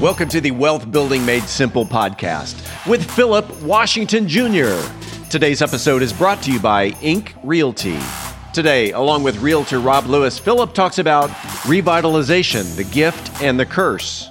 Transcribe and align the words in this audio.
Welcome 0.00 0.30
to 0.30 0.40
the 0.40 0.50
Wealth 0.50 0.90
Building 0.90 1.26
Made 1.26 1.42
Simple 1.42 1.84
podcast 1.84 2.88
with 2.88 3.04
Phillip 3.10 3.60
Washington 3.60 4.26
Jr. 4.26 4.80
Today's 5.28 5.60
episode 5.60 6.00
is 6.00 6.10
brought 6.10 6.42
to 6.44 6.50
you 6.50 6.58
by 6.58 6.96
Ink 7.02 7.34
Realty. 7.42 7.98
Today, 8.54 8.92
along 8.92 9.24
with 9.24 9.36
realtor 9.42 9.78
Rob 9.78 10.06
Lewis, 10.06 10.38
Phillip 10.38 10.72
talks 10.72 10.98
about 10.98 11.28
revitalization, 11.68 12.76
the 12.76 12.84
gift, 12.84 13.42
and 13.42 13.60
the 13.60 13.66
curse. 13.66 14.30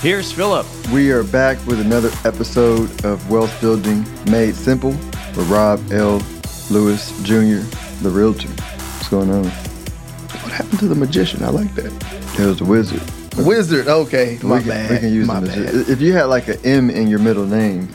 Here's 0.00 0.30
Phillip. 0.30 0.66
We 0.92 1.10
are 1.10 1.24
back 1.24 1.64
with 1.66 1.80
another 1.80 2.10
episode 2.24 3.04
of 3.04 3.28
Wealth 3.30 3.60
Building 3.60 4.04
Made 4.30 4.54
Simple 4.54 4.90
with 4.90 5.48
Rob 5.50 5.80
L. 5.90 6.22
Lewis 6.70 7.10
Jr., 7.22 7.66
the 8.02 8.10
realtor. 8.10 8.48
What's 8.48 9.08
going 9.08 9.30
on? 9.30 9.44
What 9.44 10.52
happened 10.52 10.78
to 10.80 10.88
the 10.88 10.94
magician? 10.94 11.42
I 11.42 11.48
like 11.48 11.74
that. 11.74 11.92
It 12.38 12.46
was 12.46 12.58
the 12.58 12.66
wizard. 12.66 13.02
Wizard, 13.38 13.88
okay. 13.88 14.38
My 14.42 14.56
we 14.56 14.60
can, 14.60 14.68
bad. 14.68 14.90
We 14.90 14.98
can 14.98 15.12
use 15.12 15.26
My 15.26 15.40
the 15.40 15.46
bad. 15.48 15.88
If 15.88 16.00
you 16.00 16.12
had 16.12 16.24
like 16.24 16.48
an 16.48 16.58
M 16.64 16.90
in 16.90 17.08
your 17.08 17.18
middle 17.18 17.46
name, 17.46 17.88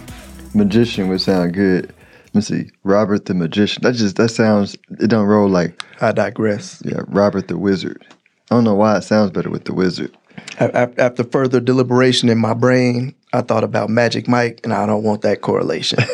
magician 0.54 1.08
would 1.08 1.22
sound 1.22 1.54
good. 1.54 1.94
Let 2.26 2.36
me 2.36 2.42
see. 2.42 2.70
Robert 2.84 3.26
the 3.26 3.36
magician. 3.36 3.84
That 3.84 3.94
just 3.94 4.16
that 4.18 4.30
sounds 4.30 4.76
it 5.00 5.08
don't 5.08 5.28
roll 5.28 5.48
like 5.48 5.84
I 6.02 6.12
digress. 6.12 6.82
yeah, 6.84 7.02
Robert 7.08 7.48
the 7.48 7.58
wizard. 7.58 8.06
I 8.50 8.56
don't 8.56 8.64
know 8.64 8.76
why 8.76 8.98
it 8.98 9.04
sounds 9.04 9.32
better 9.32 9.50
with 9.50 9.66
the 9.66 9.74
wizard. 9.74 10.16
After 10.60 11.24
further 11.24 11.60
deliberation 11.60 12.30
in 12.30 12.38
my 12.38 12.54
brain, 12.54 13.16
I 13.34 13.42
thought 13.42 13.64
about 13.64 13.90
Magic 13.90 14.28
Mike, 14.28 14.62
and 14.64 14.74
I 14.74 14.86
don't 14.86 15.04
want 15.04 15.22
that 15.22 15.42
correlation. 15.42 16.00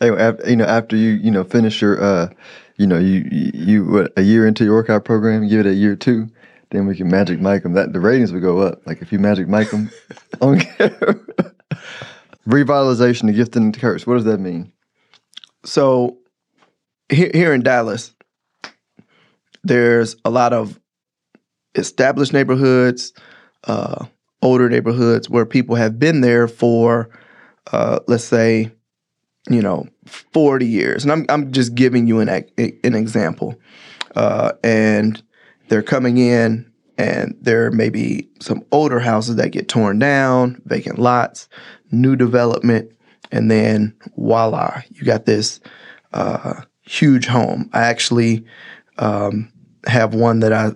Anyway, 0.00 0.20
after, 0.20 0.50
you 0.50 0.56
know, 0.56 0.64
after 0.64 0.96
you 0.96 1.10
you 1.10 1.30
know 1.30 1.44
finish 1.44 1.80
your 1.80 2.02
uh, 2.02 2.28
you 2.76 2.88
know 2.88 2.98
you 2.98 3.28
you, 3.30 3.50
you 3.54 3.84
what, 3.84 4.12
a 4.16 4.22
year 4.22 4.46
into 4.48 4.64
your 4.64 4.74
workout 4.74 5.04
program, 5.04 5.46
give 5.46 5.60
it 5.60 5.66
a 5.66 5.74
year 5.74 5.94
two, 5.94 6.28
then 6.70 6.86
we 6.86 6.96
can 6.96 7.08
magic 7.08 7.40
Mike 7.40 7.62
them. 7.62 7.74
That 7.74 7.92
the 7.92 8.00
ratings 8.00 8.32
would 8.32 8.42
go 8.42 8.58
up. 8.58 8.84
Like 8.84 9.00
if 9.00 9.12
you 9.12 9.20
magic 9.20 9.48
Mike 9.48 9.70
them 9.70 9.90
on. 10.40 10.60
Revitalization, 12.48 13.28
the 13.28 13.32
gift 13.32 13.54
and 13.54 13.72
the 13.72 13.78
curse. 13.78 14.04
What 14.04 14.14
does 14.14 14.24
that 14.24 14.40
mean? 14.40 14.72
so, 15.64 16.18
here, 17.08 17.30
here 17.32 17.54
in 17.54 17.62
Dallas, 17.62 18.12
there's 19.62 20.16
a 20.24 20.30
lot 20.30 20.52
of 20.52 20.80
established 21.74 22.32
neighborhoods, 22.32 23.12
uh, 23.64 24.06
older 24.40 24.68
neighborhoods 24.68 25.30
where 25.30 25.46
people 25.46 25.76
have 25.76 25.98
been 25.98 26.20
there 26.20 26.48
for, 26.48 27.08
uh, 27.72 28.00
let's 28.08 28.24
say, 28.24 28.72
you 29.48 29.62
know, 29.62 29.86
40 30.06 30.66
years. 30.66 31.04
And 31.04 31.12
I'm, 31.12 31.26
I'm 31.28 31.52
just 31.52 31.74
giving 31.74 32.06
you 32.06 32.20
an, 32.20 32.28
an 32.28 32.94
example. 32.94 33.58
Uh, 34.14 34.52
and 34.62 35.22
they're 35.68 35.82
coming 35.82 36.18
in, 36.18 36.70
and 36.98 37.36
there 37.40 37.70
may 37.70 37.88
be 37.88 38.28
some 38.40 38.64
older 38.70 39.00
houses 39.00 39.36
that 39.36 39.50
get 39.50 39.68
torn 39.68 39.98
down, 39.98 40.60
vacant 40.66 40.98
lots, 40.98 41.48
new 41.90 42.14
development, 42.14 42.92
and 43.30 43.50
then 43.50 43.94
voila, 44.16 44.82
you 44.90 45.04
got 45.04 45.24
this 45.24 45.60
uh, 46.12 46.62
huge 46.82 47.26
home. 47.26 47.70
I 47.72 47.82
actually 47.84 48.44
um, 48.98 49.50
have 49.86 50.14
one 50.14 50.40
that 50.40 50.52
I 50.52 50.72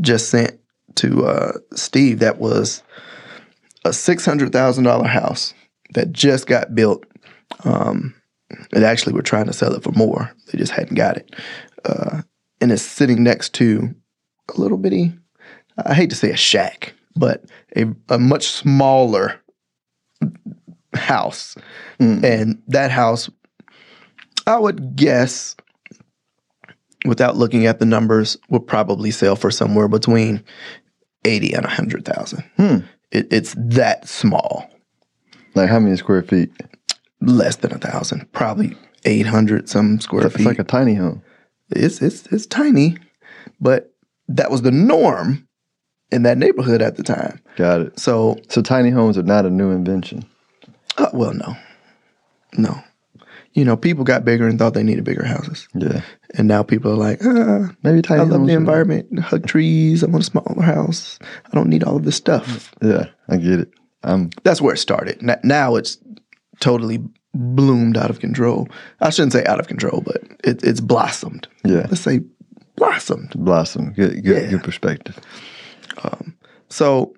just 0.00 0.30
sent 0.30 0.58
to 0.96 1.26
uh, 1.26 1.52
Steve 1.74 2.18
that 2.18 2.38
was 2.38 2.82
a 3.84 3.92
six 3.92 4.24
hundred 4.24 4.52
thousand 4.52 4.84
dollar 4.84 5.06
house 5.06 5.54
that 5.94 6.12
just 6.12 6.46
got 6.46 6.74
built. 6.74 7.04
Um, 7.64 8.14
and 8.72 8.84
actually, 8.84 9.12
we're 9.12 9.22
trying 9.22 9.46
to 9.46 9.52
sell 9.52 9.74
it 9.74 9.82
for 9.82 9.92
more. 9.92 10.32
They 10.46 10.58
just 10.58 10.72
hadn't 10.72 10.96
got 10.96 11.16
it, 11.16 11.34
uh, 11.84 12.22
and 12.60 12.72
it's 12.72 12.82
sitting 12.82 13.22
next 13.22 13.54
to 13.54 13.94
a 14.54 14.60
little 14.60 14.78
bitty. 14.78 15.12
I 15.84 15.94
hate 15.94 16.10
to 16.10 16.16
say 16.16 16.30
a 16.30 16.36
shack, 16.36 16.94
but 17.16 17.44
a, 17.76 17.86
a 18.08 18.18
much 18.18 18.48
smaller 18.48 19.40
house, 20.94 21.56
and 21.98 22.60
that 22.68 22.90
house, 22.90 23.30
I 24.46 24.58
would 24.58 24.96
guess, 24.96 25.56
without 27.04 27.36
looking 27.36 27.66
at 27.66 27.78
the 27.78 27.86
numbers, 27.86 28.36
will 28.48 28.60
probably 28.60 29.10
sell 29.10 29.36
for 29.36 29.50
somewhere 29.50 29.88
between 29.88 30.42
eighty 31.24 31.52
and 31.52 31.64
a 31.64 31.68
hundred 31.70 32.04
thousand. 32.04 32.44
It, 33.10 33.26
it's 33.32 33.54
that 33.58 34.08
small, 34.08 34.68
Like 35.54 35.68
how 35.68 35.80
many 35.80 35.96
square 35.96 36.22
feet? 36.22 36.50
less 37.20 37.56
than 37.56 37.72
a 37.72 37.78
thousand, 37.78 38.30
probably 38.32 38.76
eight 39.04 39.26
hundred 39.26 39.68
some 39.68 40.00
square 40.00 40.26
It's 40.26 40.36
feet. 40.36 40.40
It's 40.42 40.46
like 40.46 40.58
a 40.58 40.64
tiny 40.64 40.94
home. 40.94 41.22
it's 41.70 42.00
it's 42.02 42.26
it's 42.32 42.46
tiny, 42.46 42.96
but 43.60 43.92
that 44.28 44.50
was 44.50 44.62
the 44.62 44.70
norm 44.70 45.46
in 46.12 46.22
that 46.22 46.38
neighborhood 46.38 46.80
at 46.82 46.96
the 46.96 47.02
time. 47.02 47.40
Got 47.56 47.80
it. 47.82 47.98
So, 47.98 48.38
So 48.48 48.62
tiny 48.62 48.90
homes 48.90 49.18
are 49.18 49.22
not 49.22 49.44
a 49.46 49.50
new 49.50 49.70
invention. 49.70 50.24
uh, 50.98 51.08
well, 51.12 51.34
no, 51.34 51.56
no, 52.56 52.80
you 53.52 53.64
know, 53.64 53.76
people 53.76 54.04
got 54.04 54.24
bigger 54.24 54.46
and 54.46 54.58
thought 54.58 54.74
they 54.74 54.82
needed 54.82 55.04
bigger 55.04 55.24
houses, 55.24 55.68
Yeah. 55.74 56.02
and 56.34 56.46
now 56.46 56.62
people 56.62 56.92
are 56.92 56.96
like, 56.96 57.20
ah, 57.24 57.70
Maybe 57.82 58.02
I 58.08 58.18
love 58.22 58.46
the 58.46 58.52
environment, 58.54 59.18
hug 59.18 59.46
trees. 59.46 60.04
I 60.04 60.06
want 60.06 60.22
a 60.22 60.26
smaller 60.26 60.62
house. 60.62 61.18
I 61.46 61.54
don't 61.54 61.68
need 61.68 61.82
all 61.84 61.96
of 61.96 62.04
this 62.04 62.16
stuff. 62.16 62.72
Yeah, 62.82 63.06
I 63.28 63.36
get 63.36 63.60
it. 63.60 63.70
I'm 64.02 64.30
That's 64.44 64.60
where 64.60 64.74
it 64.74 64.78
started. 64.78 65.20
Now 65.44 65.76
it's 65.76 65.98
totally 66.60 67.02
bloomed 67.34 67.96
out 67.96 68.10
of 68.10 68.20
control. 68.20 68.68
I 69.00 69.10
shouldn't 69.10 69.32
say 69.32 69.44
out 69.44 69.60
of 69.60 69.68
control, 69.68 70.00
but 70.04 70.22
it, 70.44 70.62
it's 70.64 70.80
blossomed. 70.80 71.48
yeah. 71.64 71.86
Let's 71.88 72.00
say 72.00 72.20
blossomed. 72.76 73.32
Blossom. 73.36 73.92
Good 73.92 74.24
good 74.24 74.42
Yeah. 74.44 74.50
good 74.50 74.62
perspective. 74.64 75.18
Um, 76.02 76.34
so 76.68 77.14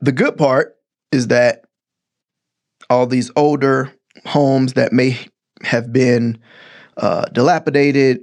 the 0.00 0.12
good 0.12 0.36
part 0.36 0.76
is 1.12 1.28
that 1.28 1.64
all 2.90 3.06
these 3.06 3.30
older 3.36 3.92
homes 4.26 4.74
that 4.74 4.92
may 4.92 5.18
have 5.62 5.92
been 5.92 6.38
uh, 6.96 7.24
dilapidated, 7.26 8.20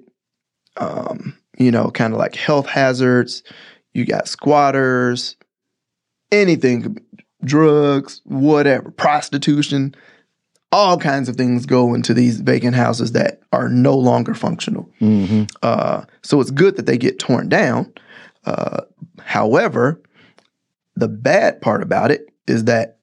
um, 0.77 1.37
you 1.57 1.71
know, 1.71 1.91
kind 1.91 2.13
of 2.13 2.19
like 2.19 2.35
health 2.35 2.67
hazards. 2.67 3.43
You 3.93 4.05
got 4.05 4.27
squatters, 4.27 5.35
anything, 6.31 6.97
drugs, 7.43 8.21
whatever, 8.25 8.91
prostitution, 8.91 9.95
all 10.71 10.97
kinds 10.97 11.27
of 11.27 11.35
things 11.35 11.65
go 11.65 11.93
into 11.93 12.13
these 12.13 12.39
vacant 12.39 12.75
houses 12.75 13.11
that 13.11 13.41
are 13.51 13.67
no 13.67 13.97
longer 13.97 14.33
functional. 14.33 14.89
hmm 14.99 15.43
Uh, 15.61 16.05
so 16.23 16.39
it's 16.39 16.51
good 16.51 16.77
that 16.77 16.85
they 16.85 16.97
get 16.97 17.19
torn 17.19 17.49
down. 17.49 17.91
Uh, 18.45 18.81
however, 19.19 20.01
the 20.95 21.09
bad 21.09 21.61
part 21.61 21.81
about 21.83 22.11
it 22.11 22.29
is 22.47 22.63
that 22.65 22.99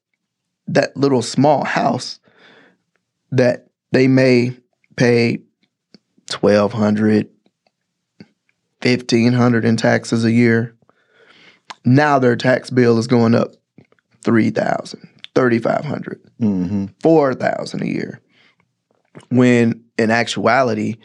that 0.67 0.95
little 0.97 1.21
small 1.21 1.63
house 1.63 2.19
that 3.31 3.67
they 3.91 4.07
may 4.07 4.55
pay 4.95 5.39
twelve 6.29 6.73
hundred, 6.73 7.29
fifteen 8.81 9.33
hundred 9.33 9.65
in 9.65 9.77
taxes 9.77 10.25
a 10.25 10.31
year. 10.31 10.75
Now 11.85 12.19
their 12.19 12.35
tax 12.35 12.69
bill 12.69 12.97
is 12.97 13.07
going 13.07 13.35
up 13.35 13.53
three 14.23 14.49
thousand, 14.49 15.07
thirty 15.35 15.59
five 15.59 15.85
hundred 15.85 16.21
hmm 16.39 16.85
four 17.01 17.33
thousand 17.33 17.83
a 17.83 17.87
year. 17.87 18.21
When 19.29 19.83
in 19.97 20.11
actuality, 20.11 20.95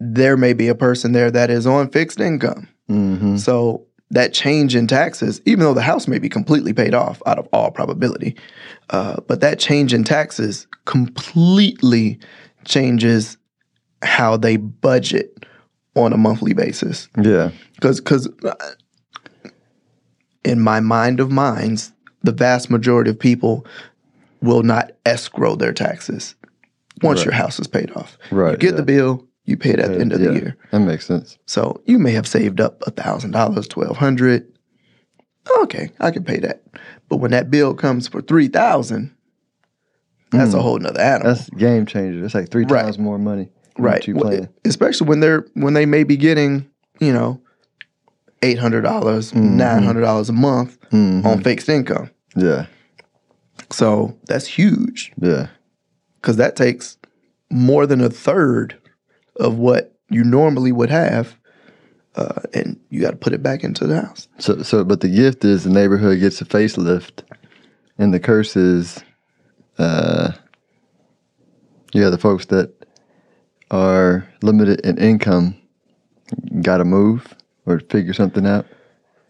there 0.00 0.36
may 0.36 0.52
be 0.54 0.68
a 0.68 0.74
person 0.74 1.12
there 1.12 1.30
that 1.30 1.50
is 1.50 1.66
on 1.66 1.90
fixed 1.90 2.20
income. 2.20 2.68
hmm 2.88 3.36
So 3.36 3.86
that 4.14 4.32
change 4.32 4.74
in 4.76 4.86
taxes, 4.86 5.40
even 5.44 5.60
though 5.60 5.74
the 5.74 5.82
house 5.82 6.06
may 6.08 6.18
be 6.18 6.28
completely 6.28 6.72
paid 6.72 6.94
off 6.94 7.20
out 7.26 7.38
of 7.38 7.48
all 7.52 7.70
probability, 7.70 8.36
uh, 8.90 9.16
but 9.26 9.40
that 9.40 9.58
change 9.58 9.92
in 9.92 10.04
taxes 10.04 10.66
completely 10.84 12.18
changes 12.64 13.36
how 14.02 14.36
they 14.36 14.56
budget 14.56 15.44
on 15.96 16.12
a 16.12 16.16
monthly 16.16 16.54
basis. 16.54 17.08
Yeah. 17.20 17.50
Because 17.74 18.00
because 18.00 18.28
in 20.44 20.60
my 20.60 20.80
mind 20.80 21.20
of 21.20 21.30
minds, 21.30 21.92
the 22.22 22.32
vast 22.32 22.70
majority 22.70 23.10
of 23.10 23.18
people 23.18 23.66
will 24.42 24.62
not 24.62 24.92
escrow 25.06 25.56
their 25.56 25.72
taxes 25.72 26.34
once 27.02 27.20
Right. 27.20 27.24
your 27.26 27.34
house 27.34 27.58
is 27.58 27.66
paid 27.66 27.90
off. 27.96 28.18
Right, 28.30 28.52
You 28.52 28.56
get 28.58 28.70
yeah. 28.72 28.76
the 28.76 28.82
bill, 28.82 29.26
you 29.44 29.56
pay 29.56 29.70
it 29.70 29.78
at 29.78 29.90
the 29.92 30.00
end 30.00 30.12
of 30.12 30.20
yeah, 30.20 30.28
the 30.28 30.34
year. 30.34 30.56
That 30.70 30.80
makes 30.80 31.06
sense. 31.06 31.38
So 31.46 31.82
you 31.86 31.98
may 31.98 32.12
have 32.12 32.26
saved 32.26 32.60
up 32.60 32.82
a 32.86 32.90
thousand 32.90 33.32
dollars, 33.32 33.68
twelve 33.68 33.96
hundred. 33.96 34.46
okay, 35.62 35.90
I 36.00 36.10
can 36.10 36.24
pay 36.24 36.38
that. 36.40 36.62
But 37.08 37.16
when 37.18 37.30
that 37.32 37.50
bill 37.50 37.74
comes 37.74 38.08
for 38.08 38.22
three 38.22 38.48
thousand, 38.48 39.14
that's 40.30 40.54
a 40.54 40.62
whole 40.62 40.78
nother 40.78 41.00
animal. 41.00 41.32
Mm. 41.32 41.36
That's 41.36 41.50
game 41.50 41.86
changer. 41.86 42.20
That's 42.22 42.34
like 42.34 42.50
three 42.50 42.64
Right. 42.64 42.82
times 42.82 42.98
more 42.98 43.18
money. 43.18 43.50
right. 43.78 44.06
You 44.06 44.16
Well. 44.16 44.48
Especially 44.64 45.06
when 45.06 45.20
they're 45.20 45.46
when 45.54 45.74
they 45.74 45.86
may 45.86 46.04
be 46.04 46.16
getting, 46.16 46.68
you 47.00 47.12
know, 47.12 47.40
eight 48.42 48.58
hundred 48.58 48.82
dollars, 48.82 49.32
Mm-hmm. 49.32 49.84
hundred 49.84 50.00
dollars 50.00 50.28
a 50.28 50.32
month 50.32 50.78
on 50.92 51.42
fixed 51.42 51.68
income. 51.68 52.10
Yeah. 52.36 52.66
So 53.70 54.16
that's 54.26 54.46
huge 54.46 55.12
Yeah. 55.20 55.48
because 56.20 56.36
that 56.36 56.56
takes 56.56 56.96
more 57.50 57.86
than 57.86 58.00
a 58.00 58.10
third 58.10 58.76
of 59.36 59.58
what 59.58 59.94
you 60.10 60.24
normally 60.24 60.72
would 60.72 60.90
have, 60.90 61.36
uh, 62.16 62.42
and 62.52 62.78
you 62.90 63.00
got 63.00 63.10
to 63.10 63.16
put 63.16 63.32
it 63.32 63.42
back 63.42 63.64
into 63.64 63.86
the 63.86 64.00
house. 64.00 64.28
So, 64.38 64.62
so, 64.62 64.84
but 64.84 65.00
the 65.00 65.08
gift 65.08 65.44
is 65.44 65.64
the 65.64 65.70
neighborhood 65.70 66.20
gets 66.20 66.40
a 66.40 66.44
facelift, 66.44 67.22
and 67.98 68.12
the 68.14 68.20
curse 68.20 68.56
is, 68.56 69.02
uh, 69.78 70.32
yeah, 71.92 72.10
the 72.10 72.18
folks 72.18 72.46
that 72.46 72.72
are 73.70 74.28
limited 74.42 74.80
in 74.80 74.98
income 74.98 75.56
got 76.62 76.78
to 76.78 76.84
move 76.84 77.34
or 77.66 77.80
figure 77.80 78.12
something 78.12 78.46
out. 78.46 78.66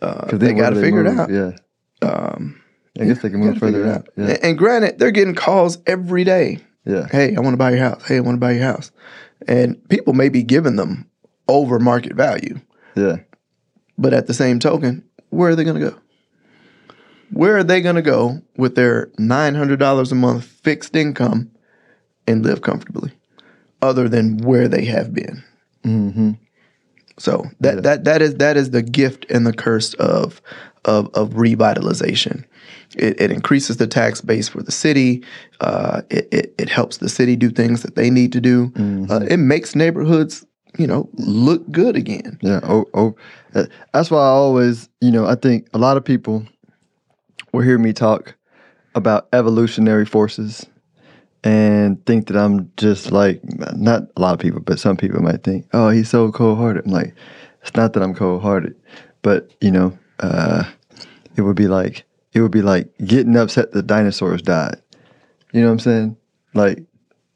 Uh, 0.03 0.37
they 0.37 0.53
got 0.53 0.71
to 0.71 0.77
figure 0.81 1.05
move? 1.05 1.15
it 1.15 1.19
out. 1.19 1.31
Yeah, 1.31 2.09
Um, 2.09 2.61
I 3.01 3.05
guess 3.05 3.23
they 3.23 3.31
can 3.31 3.41
move 3.41 3.59
further 3.59 3.85
it 3.85 3.89
out. 3.89 4.09
Yeah, 4.17 4.25
And, 4.31 4.45
and 4.45 4.59
granted, 4.59 4.99
they're 4.99 5.11
getting 5.11 5.35
calls 5.35 5.79
every 5.87 6.25
day. 6.25 6.59
Yeah, 6.84 7.06
Hey, 7.10 7.34
I 7.36 7.40
want 7.40 7.54
to 7.54 7.58
buy 7.58 7.70
your 7.70 7.81
house. 7.81 8.06
Hey, 8.06 8.16
I 8.16 8.20
want 8.20 8.36
to 8.36 8.40
buy 8.40 8.52
your 8.52 8.64
house. 8.64 8.90
And 9.48 9.86
people 9.88 10.12
may 10.12 10.28
be 10.28 10.42
giving 10.42 10.76
them 10.76 11.08
over 11.48 11.78
market 11.78 12.14
value. 12.14 12.60
yeah, 12.94 13.16
But 13.98 14.14
at 14.14 14.26
the 14.26 14.34
same 14.34 14.58
token, 14.58 15.04
where 15.31 15.50
are 15.50 15.56
they 15.56 15.64
going 15.64 15.81
to 15.81 15.90
go? 15.90 15.98
Where 17.31 17.56
are 17.56 17.64
they 17.64 17.81
going 17.81 17.96
to 17.96 18.02
go 18.02 18.42
with 18.56 18.75
their 18.76 19.06
$900 19.19 20.12
a 20.12 20.14
month 20.14 20.44
fixed 20.44 20.94
income 20.94 21.50
and 22.26 22.44
live 22.44 22.62
comfortably 22.62 23.12
other 23.82 24.08
than 24.08 24.38
where 24.38 24.69
they 24.69 24.84
have 24.84 25.12
been? 25.12 25.42
mm-hmm. 25.84 26.32
So 27.19 27.44
that, 27.61 27.82
that 27.84 28.05
that 28.05 28.22
is 28.22 28.34
that 28.37 28.56
is 28.56 28.70
the 28.70 28.82
gift 28.82 29.26
and 29.31 29.46
the 29.46 29.52
curse 29.52 29.94
of 29.94 30.43
of, 30.84 31.08
of 31.14 31.31
revitalization. 31.31 32.44
It, 32.96 33.20
it 33.20 33.31
increases 33.31 33.78
the 33.78 33.87
tax 33.87 34.20
base 34.20 34.49
for 34.49 34.62
the 34.62 34.72
city. 34.72 35.25
Uh, 35.61 36.02
it, 36.11 36.28
it 36.32 36.55
it 36.58 36.69
helps 36.69 36.99
the 36.99 37.08
city 37.08 37.37
do 37.37 37.50
things 37.50 37.82
that 37.82 37.94
they 37.94 38.11
need 38.11 38.32
to 38.32 38.40
do. 38.40 38.72
Uh, 39.11 39.20
it 39.31 39.38
makes 39.38 39.75
neighborhoods, 39.75 40.44
you 40.78 40.87
know, 40.87 41.08
look 41.14 41.69
good 41.70 41.96
again. 41.96 42.38
Yeah. 42.43 42.61
Oh, 42.64 42.84
oh, 42.94 43.17
uh, 43.55 43.67
that's 43.93 44.10
why 44.10 44.19
I 44.19 44.28
always, 44.28 44.88
you 45.00 45.10
know, 45.10 45.26
I 45.26 45.37
think 45.37 45.69
a 45.72 45.78
lot 45.78 45.96
of 45.96 46.05
people 46.05 46.44
will 47.52 47.62
hear 47.62 47.78
me 47.78 47.93
talk 47.93 48.34
about 48.94 49.28
evolutionary 49.32 50.06
forces 50.06 50.67
and 51.44 52.05
think 52.06 52.26
that 52.29 52.37
I'm 52.37 52.73
just 52.79 53.12
like, 53.12 53.41
not 53.76 54.05
a 54.17 54.20
lot 54.20 54.32
of 54.32 54.41
people, 54.41 54.61
but 54.61 54.81
some 54.81 54.96
people 54.96 55.23
might 55.23 55.44
think, 55.44 55.67
oh, 55.75 55.91
he's 55.91 56.08
so 56.08 56.32
cold 56.32 56.56
hearted. 56.56 56.87
I'm 56.87 56.93
like, 56.93 57.14
it's 57.61 57.76
not 57.76 57.93
that 57.93 58.02
I'm 58.02 58.14
cold 58.14 58.41
hearted, 58.41 58.75
but, 59.20 59.50
you 59.61 59.70
know, 59.70 59.96
uh, 60.20 60.64
it 61.37 61.43
would 61.43 61.56
be 61.56 61.69
like, 61.69 62.05
it 62.32 62.41
would 62.41 62.50
be 62.50 62.62
like 62.62 62.88
getting 63.05 63.37
upset 63.37 63.73
that 63.73 63.87
dinosaurs 63.87 64.41
died. 64.41 64.81
You 65.52 65.61
know 65.61 65.67
what 65.67 65.73
I'm 65.75 65.79
saying? 65.81 66.17
Like, 66.55 66.82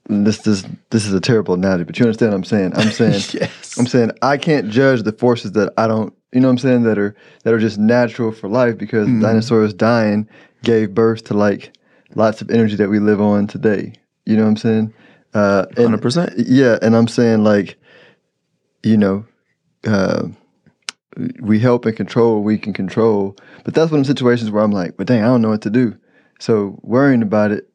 this 0.08 0.38
this 0.38 0.64
this 0.88 1.04
is 1.04 1.12
a 1.12 1.20
terrible 1.20 1.52
analogy, 1.52 1.84
but 1.84 1.98
you 1.98 2.06
understand 2.06 2.32
what 2.32 2.38
I'm 2.38 2.44
saying? 2.44 2.72
I'm 2.74 2.90
saying 2.90 3.22
Yes. 3.34 3.76
I'm 3.78 3.86
saying 3.86 4.12
I 4.22 4.38
can't 4.38 4.70
judge 4.70 5.02
the 5.02 5.12
forces 5.12 5.52
that 5.52 5.72
I 5.76 5.86
don't, 5.86 6.14
you 6.32 6.40
know 6.40 6.48
what 6.48 6.52
I'm 6.52 6.58
saying, 6.58 6.82
that 6.84 6.98
are 6.98 7.14
that 7.44 7.52
are 7.52 7.58
just 7.58 7.78
natural 7.78 8.32
for 8.32 8.48
life 8.48 8.78
because 8.78 9.06
dinosaurs 9.20 9.74
dying 9.74 10.26
gave 10.62 10.94
birth 10.94 11.24
to 11.24 11.34
like 11.34 11.72
lots 12.14 12.40
of 12.42 12.50
energy 12.50 12.76
that 12.76 12.88
we 12.88 12.98
live 12.98 13.20
on 13.20 13.46
today. 13.46 13.92
You 14.26 14.36
know 14.36 14.42
what 14.44 14.50
I'm 14.50 14.56
saying? 14.56 14.94
Uh, 15.34 15.66
and- 15.76 15.94
100%. 15.94 16.34
Yeah, 16.46 16.78
and 16.82 16.96
I'm 16.96 17.08
saying 17.08 17.44
like, 17.44 17.76
you 18.82 18.96
know, 18.96 19.24
uh, 19.86 20.28
we 21.40 21.58
help 21.58 21.84
and 21.84 21.96
control 21.96 22.36
what 22.36 22.44
we 22.44 22.58
can 22.58 22.72
control, 22.72 23.36
but 23.64 23.74
that's 23.74 23.90
one 23.90 24.00
of 24.00 24.06
the 24.06 24.10
situations 24.12 24.50
where 24.50 24.62
I'm 24.62 24.70
like, 24.70 24.96
but 24.96 25.06
dang, 25.06 25.22
I 25.22 25.26
don't 25.26 25.42
know 25.42 25.48
what 25.48 25.62
to 25.62 25.70
do. 25.70 25.96
So 26.38 26.78
worrying 26.82 27.22
about 27.22 27.50
it, 27.50 27.68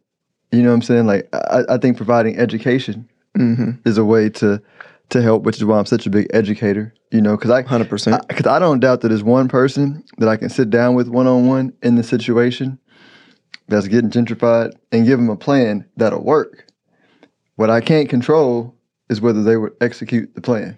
you 0.52 0.62
know 0.62 0.70
what 0.70 0.76
I'm 0.76 0.82
saying? 0.82 1.06
Like, 1.08 1.28
I, 1.34 1.64
I 1.70 1.78
think 1.78 1.98
providing 1.98 2.38
education 2.38 3.10
Mm-hmm. 3.38 3.72
is 3.90 3.98
a 3.98 4.06
way 4.06 4.30
to 4.30 4.62
to 5.10 5.22
help, 5.24 5.42
which 5.42 5.58
is 5.58 5.66
why 5.66 5.80
I'm 5.80 5.88
such 5.88 6.06
a 6.06 6.12
big 6.12 6.28
educator. 6.36 6.94
You 7.10 7.20
know, 7.20 7.36
because 7.36 7.50
I 7.50 7.64
100%. 7.64 8.28
because 8.28 8.46
I, 8.46 8.60
don't 8.60 8.80
doubt 8.80 9.02
that 9.02 9.08
there's 9.10 9.24
one 9.24 9.48
person 9.48 10.04
that 10.20 10.30
I 10.30 10.38
can 10.38 10.50
sit 10.50 10.70
down 10.70 10.94
with 10.94 11.08
one 11.08 11.26
on 11.26 11.48
one 11.48 11.74
in 11.82 11.96
the 11.96 12.04
situation 12.04 12.78
that's 13.68 13.88
getting 13.88 14.10
gentrified 14.10 14.74
and 14.92 15.06
give 15.06 15.20
them 15.20 15.30
a 15.30 15.36
plan 15.36 15.86
that'll 15.98 16.24
work. 16.24 16.66
What 17.56 17.70
I 17.70 17.82
can't 17.82 18.10
control 18.10 18.76
is 19.10 19.22
whether 19.22 19.44
they 19.44 19.58
would 19.58 19.74
execute 19.82 20.34
the 20.36 20.42
plan. 20.42 20.78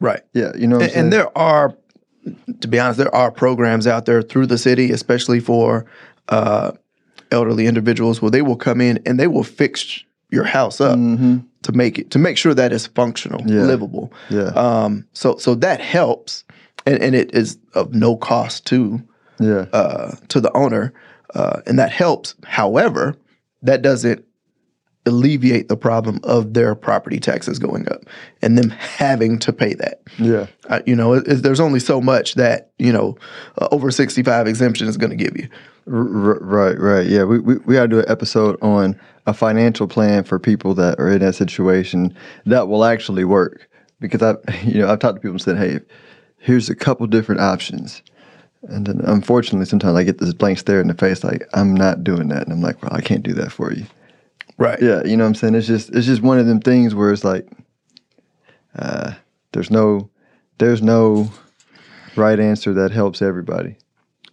Right. 0.00 0.20
Yeah, 0.32 0.52
you 0.56 0.66
know 0.66 0.76
what 0.76 0.82
I'm 0.82 0.84
And, 0.84 0.92
saying? 0.92 1.04
and 1.04 1.12
there 1.12 1.38
are, 1.38 1.76
to 2.60 2.68
be 2.68 2.78
honest, 2.78 2.98
there 2.98 3.14
are 3.14 3.30
programs 3.32 3.86
out 3.86 4.06
there 4.06 4.22
through 4.22 4.46
the 4.46 4.58
city, 4.58 4.90
especially 4.92 5.40
for 5.40 5.86
uh, 6.28 6.72
elderly 7.30 7.66
individuals, 7.66 8.22
where 8.22 8.30
they 8.30 8.42
will 8.42 8.56
come 8.56 8.80
in 8.80 9.00
and 9.06 9.18
they 9.18 9.26
will 9.26 9.44
fix 9.44 10.04
your 10.30 10.44
house 10.44 10.80
up 10.80 10.98
Mhm. 10.98 11.44
to 11.62 11.72
make 11.72 11.98
it 11.98 12.10
to 12.10 12.18
make 12.18 12.36
sure 12.36 12.52
that 12.54 12.70
it's 12.72 12.86
functional, 12.86 13.40
Yeah. 13.46 13.62
livable. 13.62 14.12
Yeah, 14.28 14.48
Um, 14.54 15.06
so 15.14 15.36
so 15.38 15.54
that 15.56 15.80
helps, 15.80 16.44
and, 16.86 17.00
and 17.02 17.14
it 17.14 17.34
is 17.34 17.56
of 17.74 17.94
no 17.94 18.14
cost 18.16 18.66
to 18.66 19.02
yeah, 19.40 19.64
uh, 19.72 20.14
to 20.28 20.40
the 20.40 20.54
owner, 20.54 20.92
uh, 21.34 21.60
and 21.66 21.78
that 21.78 21.90
helps. 21.92 22.34
However, 22.44 23.16
that 23.62 23.82
doesn't 23.82 24.24
alleviate 25.06 25.68
the 25.68 25.76
problem 25.76 26.20
of 26.22 26.52
their 26.52 26.74
property 26.74 27.18
taxes 27.18 27.58
going 27.58 27.88
up 27.90 28.02
and 28.42 28.58
them 28.58 28.68
having 28.70 29.38
to 29.38 29.52
pay 29.52 29.72
that. 29.74 30.02
yeah, 30.18 30.46
Uh, 30.68 30.80
you 30.84 30.94
know, 30.94 31.14
it, 31.14 31.26
it- 31.26 31.42
there's 31.42 31.60
only 31.60 31.80
so 31.80 32.00
much 32.00 32.34
that 32.34 32.72
you 32.78 32.92
know 32.92 33.16
uh, 33.58 33.68
over 33.70 33.90
65 33.90 34.46
exemption 34.46 34.86
is 34.86 34.96
going 34.98 35.10
to 35.10 35.16
give 35.16 35.36
you. 35.36 35.48
R- 35.86 36.38
right, 36.40 36.78
right. 36.78 37.06
Yeah, 37.06 37.24
we 37.24 37.38
we, 37.38 37.56
we 37.58 37.74
got 37.74 37.82
to 37.82 37.88
do 37.88 37.98
an 38.00 38.04
episode 38.08 38.58
on 38.60 38.98
a 39.26 39.32
financial 39.32 39.86
plan 39.88 40.24
for 40.24 40.38
people 40.38 40.74
that 40.74 40.98
are 40.98 41.10
in 41.10 41.20
that 41.20 41.34
situation 41.34 42.14
that 42.46 42.68
will 42.68 42.84
actually 42.84 43.24
work. 43.24 43.68
Because 44.00 44.22
I, 44.22 44.34
you 44.62 44.80
know, 44.80 44.90
I've 44.90 44.98
talked 44.98 45.16
to 45.16 45.20
people 45.20 45.32
and 45.32 45.40
said, 45.42 45.56
hey, 45.56 45.80
here's 46.38 46.68
a 46.68 46.74
couple 46.74 47.06
different 47.06 47.40
options. 47.40 48.02
And 48.62 48.86
then 48.86 49.00
unfortunately, 49.04 49.66
sometimes 49.66 49.96
I 49.96 50.02
get 50.02 50.18
this 50.18 50.32
blank 50.32 50.58
stare 50.58 50.80
in 50.80 50.88
the 50.88 50.94
face, 50.94 51.22
like 51.22 51.48
I'm 51.54 51.74
not 51.74 52.02
doing 52.02 52.28
that, 52.28 52.42
and 52.42 52.52
I'm 52.52 52.60
like, 52.60 52.82
well, 52.82 52.92
I 52.92 53.00
can't 53.00 53.22
do 53.22 53.32
that 53.34 53.52
for 53.52 53.72
you. 53.72 53.86
Right. 54.56 54.80
Yeah, 54.82 55.04
you 55.04 55.16
know 55.16 55.24
what 55.24 55.28
I'm 55.28 55.34
saying? 55.36 55.54
It's 55.54 55.68
just 55.68 55.90
it's 55.90 56.06
just 56.06 56.22
one 56.22 56.38
of 56.38 56.46
them 56.46 56.60
things 56.60 56.94
where 56.94 57.12
it's 57.12 57.24
like 57.24 57.48
uh 58.76 59.12
there's 59.52 59.70
no 59.70 60.10
there's 60.58 60.82
no 60.82 61.30
right 62.16 62.38
answer 62.40 62.74
that 62.74 62.90
helps 62.90 63.22
everybody. 63.22 63.76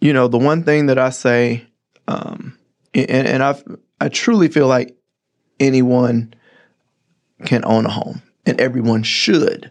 You 0.00 0.12
know, 0.12 0.28
the 0.28 0.38
one 0.38 0.64
thing 0.64 0.86
that 0.86 0.98
I 0.98 1.10
say, 1.10 1.64
um, 2.08 2.58
and, 2.94 3.10
and 3.10 3.42
I 3.42 3.62
I 4.00 4.08
truly 4.08 4.48
feel 4.48 4.66
like 4.66 4.96
anyone 5.60 6.34
can 7.44 7.64
own 7.64 7.86
a 7.86 7.90
home, 7.90 8.22
and 8.44 8.60
everyone 8.60 9.04
should 9.04 9.70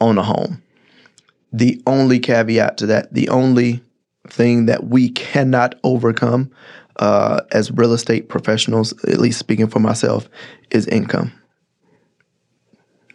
own 0.00 0.18
a 0.18 0.22
home. 0.22 0.62
The 1.52 1.80
only 1.86 2.18
caveat 2.18 2.76
to 2.78 2.86
that, 2.86 3.12
the 3.14 3.28
only 3.28 3.82
thing 4.28 4.66
that 4.66 4.84
we 4.88 5.10
cannot 5.10 5.76
overcome 5.84 6.50
uh, 6.96 7.40
as 7.52 7.70
real 7.70 7.92
estate 7.92 8.28
professionals, 8.28 8.92
at 9.04 9.18
least 9.18 9.38
speaking 9.38 9.68
for 9.68 9.78
myself, 9.80 10.28
is 10.70 10.86
income. 10.88 11.32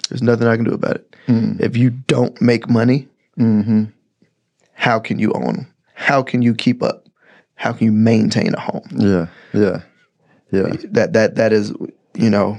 There's 0.10 0.22
nothing 0.22 0.48
I 0.48 0.56
can 0.56 0.66
do 0.66 0.74
about 0.74 0.96
it. 0.98 1.16
If 1.60 1.78
you 1.78 1.90
don't 1.92 2.40
make 2.42 2.70
money, 2.70 3.08
Mm-hmm. 3.40 3.86
how 4.74 5.00
can 5.00 5.18
you 5.18 5.32
own? 5.32 5.66
How 5.94 6.22
can 6.22 6.42
you 6.42 6.54
keep 6.54 6.84
up? 6.84 7.08
How 7.56 7.72
can 7.72 7.86
you 7.86 7.92
maintain 7.94 8.54
a 8.54 8.60
home? 8.60 8.84
Yeah, 8.92 9.28
yeah, 9.54 9.82
yeah. 10.52 10.68
That 10.92 11.14
that 11.14 11.36
that 11.36 11.54
is, 11.54 11.72
you 12.14 12.30
know, 12.30 12.58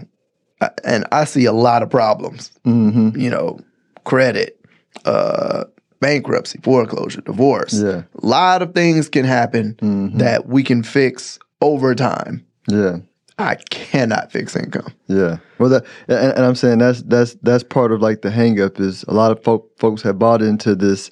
and 0.83 1.07
I 1.13 1.25
see 1.25 1.45
a 1.45 1.53
lot 1.53 1.83
of 1.83 1.91
problems. 1.91 2.51
Mm-hmm. 2.65 3.21
You 3.21 3.29
know, 3.31 3.61
credit, 4.05 4.62
uh, 5.05 5.65
bankruptcy, 6.01 6.59
foreclosure, 6.63 7.21
divorce. 7.21 7.75
Yeah. 7.75 8.03
A 8.23 8.27
lot 8.27 8.63
of 8.63 8.75
things 8.75 9.09
can 9.09 9.25
happen 9.25 9.75
Mhm. 9.81 10.19
that 10.19 10.47
we 10.49 10.63
can 10.63 10.83
fix 10.83 11.39
over 11.61 11.95
time. 11.95 12.45
Yeah. 12.69 12.99
I 13.39 13.55
cannot 13.71 14.31
fix 14.31 14.55
income. 14.55 14.93
Yeah. 15.09 15.39
Well, 15.59 15.71
that 15.71 15.85
and, 16.09 16.33
and 16.37 16.45
I'm 16.45 16.55
saying 16.55 16.79
that's 16.79 17.03
that's 17.03 17.35
that's 17.43 17.65
part 17.65 17.91
of 17.93 18.01
like 18.03 18.23
the 18.23 18.31
hang 18.31 18.61
up 18.61 18.79
is 18.79 19.05
a 19.09 19.15
lot 19.15 19.33
of 19.33 19.43
folk, 19.43 19.71
folks 19.79 20.03
have 20.03 20.19
bought 20.19 20.43
into 20.43 20.75
this 20.75 21.11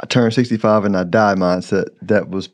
I 0.00 0.06
turn 0.06 0.30
65 0.30 0.84
and 0.84 0.96
I 0.96 1.04
die 1.04 1.34
mindset 1.34 1.88
that 2.02 2.28
was 2.28 2.48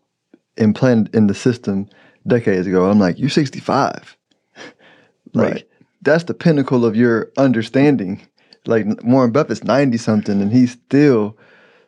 implanted 0.56 1.14
in 1.14 1.26
the 1.26 1.34
system 1.34 1.88
decades 2.26 2.66
ago. 2.66 2.88
I'm 2.90 2.98
like, 2.98 3.18
you're 3.18 3.28
65. 3.30 4.16
like 5.34 5.52
Right. 5.52 5.68
that's 6.02 6.24
the 6.24 6.34
pinnacle 6.34 6.84
of 6.84 6.94
your 6.96 7.30
understanding. 7.36 8.20
Like 8.66 8.86
Warren 9.04 9.30
Buffett's 9.32 9.64
90 9.64 9.96
something 9.98 10.40
and 10.40 10.52
he's 10.52 10.72
still 10.72 11.36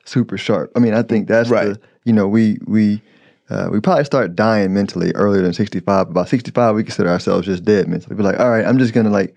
super 0.04 0.36
sharp. 0.38 0.70
I 0.76 0.78
mean, 0.78 0.94
I 0.94 1.02
think 1.02 1.28
that's 1.28 1.48
Right. 1.50 1.68
the 1.68 1.80
you 2.04 2.12
know, 2.12 2.28
we 2.28 2.58
we 2.66 3.02
uh, 3.50 3.68
we 3.72 3.80
probably 3.80 4.04
start 4.04 4.34
dying 4.36 4.74
mentally 4.74 5.12
earlier 5.14 5.42
than 5.42 5.52
65. 5.52 6.08
About 6.10 6.28
65, 6.28 6.74
we 6.74 6.82
consider 6.84 7.08
ourselves 7.08 7.46
just 7.46 7.64
dead 7.64 7.86
mentally. 7.88 8.14
We're 8.16 8.22
like, 8.24 8.38
all 8.40 8.50
right, 8.50 8.64
I'm 8.64 8.78
just 8.78 8.92
gonna 8.92 9.10
like 9.10 9.34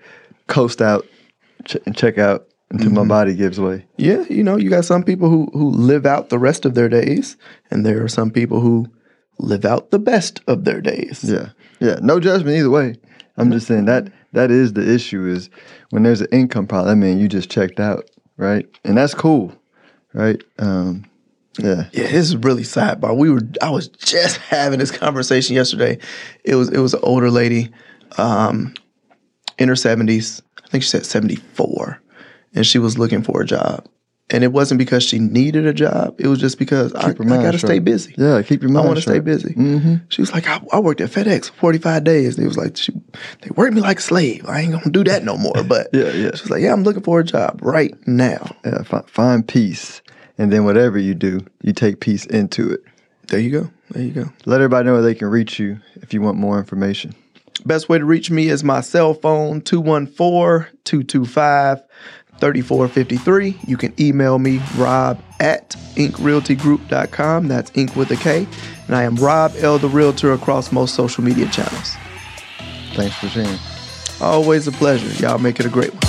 coast 0.48 0.82
out 0.82 1.06
ch- 1.66 1.78
and 1.86 1.96
check 1.96 2.18
out 2.18 2.48
until 2.72 2.92
my 2.92 3.04
body 3.06 3.36
gives 3.36 3.60
way. 3.60 3.86
Yeah, 3.98 4.24
you 4.30 4.44
know, 4.44 4.58
you 4.58 4.70
got 4.70 4.86
some 4.86 5.04
people 5.04 5.30
who 5.30 5.50
who 5.54 5.70
live 5.72 6.06
out 6.06 6.30
the 6.30 6.40
rest 6.40 6.66
of 6.66 6.76
their 6.76 6.90
days, 6.90 7.38
and 7.72 7.86
there 7.86 8.04
are 8.04 8.08
some 8.08 8.30
people 8.32 8.60
who 8.62 8.88
live 9.40 9.64
out 9.66 9.90
the 9.92 10.00
best 10.00 10.42
of 10.48 10.66
their 10.66 10.82
days. 10.82 11.24
Yeah, 11.24 11.50
yeah. 11.80 11.98
No 12.02 12.20
judgment 12.20 12.58
either 12.58 12.70
way. 12.70 12.96
I'm 13.38 13.52
just 13.52 13.68
saying 13.68 13.86
that 13.86 14.12
that 14.34 14.52
is 14.52 14.74
the 14.74 14.94
issue 14.94 15.26
is 15.26 15.50
when 15.90 16.04
there's 16.04 16.22
an 16.22 16.28
income 16.32 16.68
problem. 16.68 16.92
I 16.92 16.96
mean, 16.96 17.20
you 17.20 17.28
just 17.28 17.50
checked 17.50 17.80
out, 17.80 18.10
right? 18.38 18.66
And 18.84 18.98
that's 18.98 19.14
cool, 19.14 19.54
right? 20.14 20.42
Um, 20.60 21.06
yeah. 21.58 21.86
Yeah, 21.92 22.04
this 22.04 22.28
is 22.28 22.38
really 22.38 22.64
sidebar. 22.64 23.16
We 23.16 23.30
were 23.30 23.42
I 23.62 23.70
was 23.70 23.88
just 23.88 24.38
having 24.50 24.80
this 24.80 24.92
conversation 24.92 25.56
yesterday. 25.56 25.98
It 26.44 26.56
was 26.56 26.70
it 26.70 26.80
was 26.80 26.94
an 26.94 27.02
older 27.04 27.32
lady, 27.32 27.72
um, 28.18 28.74
in 29.58 29.68
her 29.68 29.76
seventies. 29.76 30.42
I 30.64 30.68
think 30.68 30.84
she 30.84 30.90
said 30.90 31.06
seventy 31.06 31.36
four, 31.36 32.02
and 32.54 32.66
she 32.66 32.80
was 32.80 32.98
looking 32.98 33.24
for 33.24 33.42
a 33.42 33.46
job. 33.46 33.86
And 34.32 34.44
it 34.44 34.52
wasn't 34.52 34.78
because 34.78 35.04
she 35.04 35.18
needed 35.18 35.66
a 35.66 35.74
job. 35.74 36.16
It 36.20 36.28
was 36.28 36.40
just 36.40 36.60
because 36.60 36.94
I, 36.94 37.10
I 37.10 37.14
got 37.14 37.52
to 37.52 37.60
stay 37.60 37.80
busy. 37.80 38.14
Yeah, 38.16 38.42
keep 38.44 38.62
your 38.62 38.70
mind. 38.72 38.84
I 38.84 38.88
want 38.88 38.98
to 38.98 39.02
stay 39.02 39.20
busy. 39.20 39.56
Mm-hmm. 39.56 39.96
She 40.10 40.22
was 40.22 40.32
like, 40.32 40.48
I, 40.48 40.62
I 40.72 40.80
worked 40.80 41.02
at 41.02 41.10
FedEx 41.10 41.50
45 41.50 42.04
days. 42.04 42.38
And 42.38 42.46
it 42.46 42.48
was 42.48 42.58
like, 42.58 42.78
she, 42.78 42.92
they 43.42 43.50
worked 43.56 43.74
me 43.74 43.82
like 43.82 43.98
a 43.98 44.02
slave. 44.02 44.46
I 44.48 44.62
ain't 44.62 44.72
going 44.72 44.84
to 44.84 44.92
do 44.92 45.04
that 45.06 45.24
no 45.24 45.36
more. 45.36 45.64
But 45.64 45.90
Yeah, 45.94 46.12
yeah. 46.12 46.36
she 46.36 46.44
was 46.44 46.50
like, 46.52 46.62
yeah, 46.62 46.74
I'm 46.74 46.84
looking 46.84 47.02
for 47.02 47.20
a 47.20 47.24
job 47.24 47.60
right 47.64 47.96
now. 48.08 48.56
Yeah, 48.64 48.84
fi- 48.84 49.04
find 49.08 49.48
peace, 49.48 50.02
and 50.38 50.54
then 50.54 50.64
whatever 50.64 51.00
you 51.00 51.16
do, 51.16 51.42
you 51.64 51.74
take 51.74 52.00
peace 52.00 52.26
into 52.28 52.72
it. 52.72 52.84
There 53.28 53.40
you 53.40 53.52
go. 53.52 53.72
There 53.92 54.04
you 54.04 54.12
go. 54.12 54.32
Let 54.46 54.62
everybody 54.62 54.86
know 54.86 54.94
where 54.94 55.02
they 55.02 55.16
can 55.16 55.30
reach 55.30 55.58
you 55.58 55.80
if 55.96 56.14
you 56.14 56.22
want 56.22 56.38
more 56.38 56.60
information. 56.60 57.16
Best 57.66 57.90
way 57.90 57.98
to 57.98 58.06
reach 58.06 58.32
me 58.32 58.50
is 58.50 58.64
my 58.64 58.82
cell 58.82 59.14
phone, 59.14 59.62
214 59.62 60.72
225 60.86 61.82
3453. 62.40 63.58
You 63.68 63.78
can 63.78 63.94
email 64.00 64.40
me, 64.40 64.62
rob 64.78 65.22
at 65.40 65.70
inkrealtygroup.com. 65.96 67.48
That's 67.48 67.72
ink 67.76 67.96
with 67.96 68.12
a 68.12 68.18
K. 68.18 68.48
And 68.88 68.96
I 68.96 69.04
am 69.04 69.16
Rob 69.16 69.54
L. 69.58 69.78
the 69.78 69.88
Realtor 69.88 70.34
across 70.34 70.72
most 70.72 70.96
social 70.96 71.24
media 71.24 71.48
channels. 71.50 71.96
Thanks 72.94 73.16
for 73.16 73.28
sharing. 73.28 73.58
Always 74.22 74.68
a 74.68 74.72
pleasure. 74.72 75.10
Y'all 75.24 75.38
make 75.38 75.60
it 75.60 75.66
a 75.66 75.70
great 75.70 75.94
one. 75.94 76.09